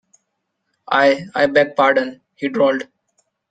I, 0.91 1.25
I 1.35 1.45
beg 1.45 1.75
pardon, 1.75 2.21
he 2.35 2.49
drawled. 2.49 2.87